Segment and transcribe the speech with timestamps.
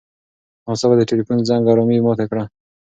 [0.65, 2.43] ناڅاپه د تیلیفون زنګ ارامي ماته کړه.